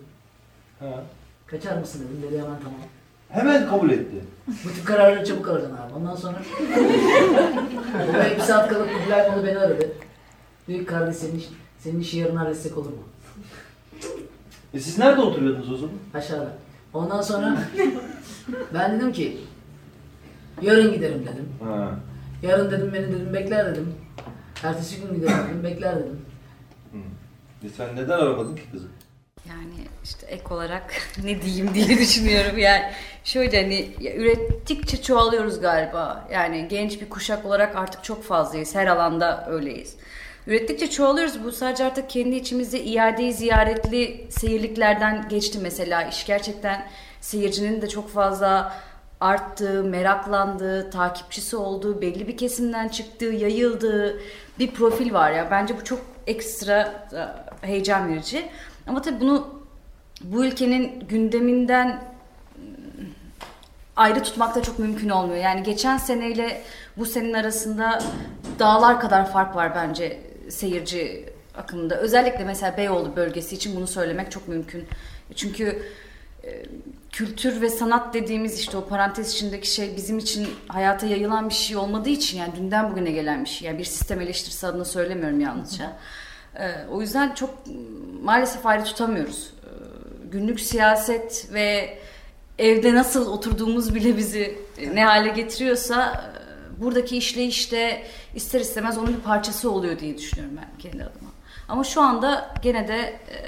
Ha. 0.80 1.02
Kaçar 1.50 1.78
mısın 1.78 2.04
dedim. 2.08 2.22
Dedi 2.22 2.38
hemen 2.42 2.58
tamam. 2.58 2.80
Hemen 3.28 3.68
kabul 3.68 3.90
etti. 3.90 4.16
Bu 4.48 4.72
tip 4.72 4.86
kararları 4.86 5.24
çabuk 5.24 5.48
alacaksın 5.48 5.76
abi. 5.76 5.94
Ondan 5.94 6.16
sonra 6.16 6.36
Kubilay 8.06 8.36
bir 8.36 8.40
saat 8.42 8.68
kalıp 8.68 8.88
Kubilay 8.92 9.28
onu 9.28 9.46
beni 9.46 9.58
aradı. 9.58 9.92
Büyük 10.68 10.88
kardeş 10.88 11.16
senin, 11.16 11.38
iş, 11.38 11.48
senin 11.78 12.00
işi 12.00 12.18
yarın 12.18 12.36
halletsek 12.36 12.78
olur 12.78 12.90
mu? 12.90 13.02
E 14.74 14.80
siz 14.80 14.98
nerede 14.98 15.20
oturuyordunuz 15.20 15.72
o 15.72 15.76
zaman? 15.76 15.94
Aşağıda. 16.14 16.52
Ondan 16.94 17.22
sonra 17.22 17.58
ben 18.74 18.96
dedim 18.96 19.12
ki 19.12 19.40
yarın 20.62 20.92
giderim 20.92 21.22
dedim. 21.22 21.48
Ha. 21.64 21.90
Yarın 22.42 22.70
dedim 22.70 22.90
beni 22.94 23.06
dedim 23.12 23.34
bekler 23.34 23.66
dedim. 23.66 23.94
Ertesi 24.62 25.00
gün 25.00 25.14
giderim 25.14 25.34
dedim 25.48 25.64
bekler 25.64 25.96
dedim. 25.98 26.20
E 27.64 27.68
sen 27.68 27.96
neden 27.96 28.18
aramadın 28.18 28.56
ki 28.56 28.62
kızı? 28.72 28.86
Yani 29.48 29.88
işte 30.04 30.26
ek 30.26 30.44
olarak 30.50 30.94
ne 31.24 31.42
diyeyim 31.42 31.74
diye 31.74 31.88
düşünüyorum. 31.88 32.58
Yani 32.58 32.82
şöyle 33.24 33.62
hani 33.62 33.88
ya 34.00 34.14
ürettikçe 34.14 35.02
çoğalıyoruz 35.02 35.60
galiba. 35.60 36.28
Yani 36.32 36.66
genç 36.68 37.00
bir 37.00 37.08
kuşak 37.08 37.46
olarak 37.46 37.76
artık 37.76 38.04
çok 38.04 38.24
fazlayız. 38.24 38.74
Her 38.74 38.86
alanda 38.86 39.46
öyleyiz. 39.50 39.96
Ürettikçe 40.46 40.90
çoğalıyoruz. 40.90 41.44
Bu 41.44 41.52
sadece 41.52 41.84
artık 41.84 42.10
kendi 42.10 42.36
içimizde 42.36 42.80
iadeyi 42.80 43.32
ziyaretli 43.32 44.26
seyirliklerden 44.30 45.28
geçti 45.28 45.58
mesela. 45.62 46.02
İş 46.02 46.26
gerçekten 46.26 46.86
seyircinin 47.20 47.82
de 47.82 47.88
çok 47.88 48.10
fazla 48.10 48.72
arttığı, 49.20 49.84
meraklandığı, 49.84 50.90
takipçisi 50.90 51.56
olduğu, 51.56 52.00
belli 52.00 52.28
bir 52.28 52.36
kesimden 52.36 52.88
çıktığı, 52.88 53.24
yayıldığı 53.24 54.20
bir 54.58 54.70
profil 54.74 55.12
var 55.12 55.32
ya. 55.32 55.50
Bence 55.50 55.76
bu 55.80 55.84
çok 55.84 56.00
ekstra 56.26 57.06
e, 57.62 57.66
heyecan 57.66 58.08
verici. 58.08 58.48
Ama 58.86 59.02
tabii 59.02 59.20
bunu 59.20 59.48
bu 60.24 60.44
ülkenin 60.44 61.00
gündeminden 61.00 61.88
ım, 61.88 63.08
ayrı 63.96 64.22
tutmak 64.22 64.54
da 64.54 64.62
çok 64.62 64.78
mümkün 64.78 65.08
olmuyor. 65.08 65.38
Yani 65.38 65.62
geçen 65.62 65.98
seneyle 65.98 66.62
bu 66.96 67.06
senenin 67.06 67.34
arasında 67.34 68.02
dağlar 68.58 69.00
kadar 69.00 69.32
fark 69.32 69.56
var 69.56 69.74
bence 69.74 70.20
seyirci 70.48 71.30
akımında. 71.54 71.96
Özellikle 71.96 72.44
mesela 72.44 72.76
Beyoğlu 72.76 73.16
bölgesi 73.16 73.54
için 73.54 73.76
bunu 73.76 73.86
söylemek 73.86 74.30
çok 74.30 74.48
mümkün. 74.48 74.84
Çünkü 75.34 75.82
e, 76.44 76.62
kültür 77.12 77.60
ve 77.60 77.70
sanat 77.70 78.14
dediğimiz 78.14 78.58
işte 78.58 78.76
o 78.76 78.86
parantez 78.88 79.32
içindeki 79.32 79.70
şey 79.70 79.96
bizim 79.96 80.18
için 80.18 80.48
hayata 80.68 81.06
yayılan 81.06 81.48
bir 81.48 81.54
şey 81.54 81.76
olmadığı 81.76 82.08
için 82.08 82.38
yani 82.38 82.56
dünden 82.56 82.90
bugüne 82.90 83.10
gelen 83.10 83.44
bir 83.44 83.48
şey. 83.48 83.68
Yani 83.68 83.78
bir 83.78 83.84
sistem 83.84 84.20
eleştirisi 84.20 84.66
adına 84.66 84.84
söylemiyorum 84.84 85.40
yalnızca. 85.40 85.96
E, 86.58 86.86
o 86.90 87.00
yüzden 87.00 87.34
çok 87.34 87.50
maalesef 88.22 88.66
ayrı 88.66 88.84
tutamıyoruz. 88.84 89.52
E, 89.64 89.68
günlük 90.30 90.60
siyaset 90.60 91.48
ve 91.52 91.98
evde 92.58 92.94
nasıl 92.94 93.32
oturduğumuz 93.32 93.94
bile 93.94 94.16
bizi 94.16 94.58
e, 94.78 94.94
ne 94.94 95.04
hale 95.04 95.28
getiriyorsa 95.28 96.30
e, 96.76 96.80
buradaki 96.80 97.16
işleyişte 97.16 98.06
ister 98.34 98.60
istemez 98.60 98.98
onun 98.98 99.16
bir 99.16 99.20
parçası 99.20 99.70
oluyor 99.70 99.98
diye 99.98 100.18
düşünüyorum 100.18 100.56
ben 100.56 100.78
kendi 100.78 101.04
adıma. 101.04 101.30
Ama 101.68 101.84
şu 101.84 102.00
anda 102.00 102.54
gene 102.62 102.88
de 102.88 102.98
e, 102.98 103.38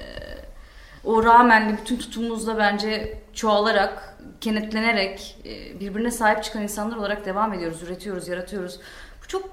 o 1.04 1.24
rağmenli 1.24 1.76
bütün 1.76 1.96
tutumumuzla 1.96 2.58
bence 2.58 3.18
çoğalarak, 3.34 4.18
kenetlenerek 4.40 5.36
birbirine 5.80 6.10
sahip 6.10 6.44
çıkan 6.44 6.62
insanlar 6.62 6.96
olarak 6.96 7.24
devam 7.24 7.54
ediyoruz, 7.54 7.82
üretiyoruz, 7.82 8.28
yaratıyoruz. 8.28 8.80
Bu 9.22 9.28
çok 9.28 9.48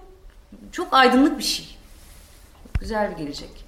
çok 0.71 0.93
aydınlık 0.93 1.37
bir 1.37 1.43
şey. 1.43 1.78
Güzel 2.79 3.11
bir 3.11 3.17
gelecek. 3.17 3.65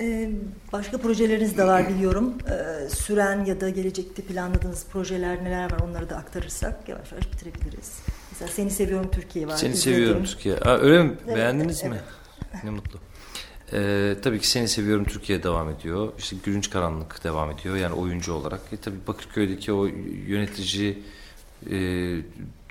Ee, 0.00 0.30
başka 0.72 0.98
projeleriniz 0.98 1.58
de 1.58 1.64
var 1.66 1.88
biliyorum. 1.88 2.34
Ee, 2.50 2.88
süren 2.88 3.44
ya 3.44 3.60
da 3.60 3.68
gelecekte 3.70 4.22
planladığınız 4.22 4.86
projeler 4.92 5.44
neler 5.44 5.72
var 5.72 5.78
onları 5.80 6.10
da 6.10 6.16
aktarırsak 6.16 6.88
yavaş 6.88 7.12
yavaş 7.12 7.32
bitirebiliriz. 7.32 7.98
Mesela 8.32 8.48
Seni 8.50 8.70
Seviyorum 8.70 9.10
Türkiye 9.10 9.46
var. 9.46 9.56
Seni 9.56 9.72
izledim. 9.72 9.92
seviyorum 9.94 10.24
Türkiye. 10.24 10.56
Aa, 10.56 10.78
öyle 10.78 11.02
mi? 11.02 11.12
Evet, 11.26 11.36
Beğendiniz 11.36 11.84
mi? 11.84 11.88
evet. 12.52 12.64
Ne 12.64 12.70
mutlu. 12.70 12.98
Ee, 13.72 14.16
tabii 14.22 14.40
ki 14.40 14.48
Seni 14.48 14.68
Seviyorum 14.68 15.04
Türkiye 15.04 15.42
devam 15.42 15.70
ediyor. 15.70 16.12
İşte 16.18 16.36
Gülünç 16.44 16.70
Karanlık 16.70 17.24
devam 17.24 17.50
ediyor. 17.50 17.76
Yani 17.76 17.94
oyuncu 17.94 18.32
olarak. 18.32 18.60
E, 18.72 18.76
tabii 18.76 19.06
Bakırköy'deki 19.06 19.72
o 19.72 19.86
yönetici 20.26 20.98
e, 21.70 21.76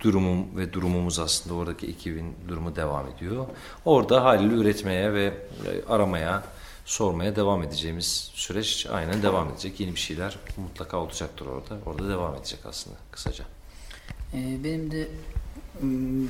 durumum 0.03 0.57
ve 0.57 0.73
durumumuz 0.73 1.19
aslında 1.19 1.55
oradaki 1.55 1.87
ekibin 1.87 2.35
durumu 2.47 2.75
devam 2.75 3.07
ediyor. 3.07 3.45
Orada 3.85 4.23
haliyle 4.23 4.53
üretmeye 4.53 5.13
ve 5.13 5.25
e, 5.25 5.91
aramaya, 5.93 6.43
sormaya 6.85 7.35
devam 7.35 7.63
edeceğimiz 7.63 8.31
süreç 8.33 8.87
aynen 8.91 9.23
devam 9.23 9.49
edecek. 9.49 9.79
Yeni 9.79 9.95
bir 9.95 9.99
şeyler 9.99 10.37
mutlaka 10.57 10.97
olacaktır 10.97 11.45
orada. 11.45 11.77
Orada 11.85 12.09
devam 12.09 12.35
edecek 12.35 12.59
aslında 12.65 12.97
kısaca. 13.11 13.43
Ee, 14.33 14.63
benim 14.63 14.91
de 14.91 15.07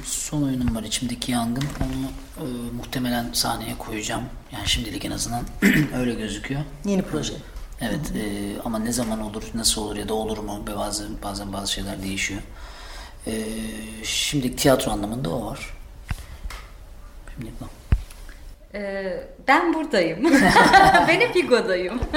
son 0.05 0.43
oyunum 0.43 0.75
var 0.75 0.83
içimdeki 0.83 1.31
yangın. 1.31 1.63
Onu 1.81 2.11
e, 2.47 2.71
muhtemelen 2.71 3.33
sahneye 3.33 3.77
koyacağım. 3.77 4.23
Yani 4.51 4.67
şimdilik 4.67 5.05
en 5.05 5.11
azından 5.11 5.43
öyle 5.95 6.13
gözüküyor. 6.13 6.61
Yeni 6.85 7.01
proje. 7.01 7.33
Evet 7.81 8.11
e, 8.15 8.21
ama 8.65 8.79
ne 8.79 8.91
zaman 8.91 9.21
olur, 9.21 9.43
nasıl 9.53 9.81
olur 9.81 9.95
ya 9.95 10.09
da 10.09 10.13
olur 10.13 10.37
mu 10.37 10.63
bazı 10.77 11.07
bazen 11.23 11.53
bazı 11.53 11.71
şeyler 11.71 12.03
değişiyor. 12.03 12.41
E, 13.27 13.43
şimdilik 14.03 14.57
tiyatro 14.57 14.91
anlamında 14.91 15.29
o 15.29 15.45
var. 15.45 15.77
Şimdilik 17.35 17.61
bu. 17.61 17.65
Ee, 18.73 19.23
ben 19.47 19.73
buradayım. 19.73 20.23
ben 21.07 21.19
hep 21.19 21.35
Higo'dayım. 21.35 21.99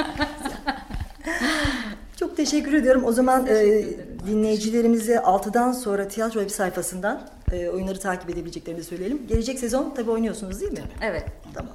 Çok 2.19 2.37
teşekkür 2.37 2.73
ediyorum. 2.73 3.03
O 3.05 3.11
zaman 3.11 3.47
e, 3.47 3.85
dinleyicilerimize 4.27 5.15
6'dan 5.15 5.71
sonra 5.71 6.07
tiyatro 6.07 6.39
web 6.39 6.55
sayfasından 6.55 7.29
e, 7.51 7.69
oyunları 7.69 7.99
takip 7.99 8.29
edebileceklerini 8.29 8.83
söyleyelim. 8.83 9.27
Gelecek 9.27 9.59
sezon 9.59 9.93
tabii 9.95 10.11
oynuyorsunuz 10.11 10.61
değil 10.61 10.71
mi? 10.71 10.83
Evet. 11.01 11.25
Tamam. 11.53 11.73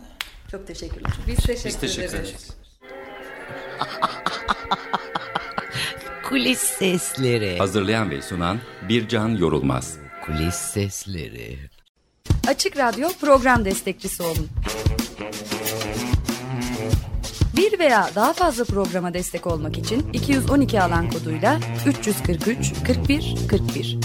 Çok 0.51 0.67
teşekkürler. 0.67 1.11
Biz 1.27 1.37
teşekkür, 1.37 1.65
Biz 1.65 1.77
teşekkür 1.77 2.09
ederiz. 2.09 2.31
ederiz. 2.31 2.49
Kulis 6.29 6.59
sesleri. 6.59 7.59
Hazırlayan 7.59 8.11
ve 8.11 8.23
sunan 8.23 8.59
Bircan 8.89 9.29
Yorulmaz. 9.29 9.97
Kulis 10.27 10.55
sesleri. 10.55 11.59
Açık 12.49 12.77
Radyo 12.77 13.09
program 13.21 13.65
destekçisi 13.65 14.23
olun. 14.23 14.49
Bir 17.57 17.79
veya 17.79 18.11
daha 18.15 18.33
fazla 18.33 18.65
programa 18.65 19.15
destek 19.15 19.47
olmak 19.47 19.79
için 19.79 20.13
212 20.13 20.83
alan 20.83 21.11
koduyla 21.11 21.61
343 21.87 22.73
41 22.87 23.35
41 23.51 23.99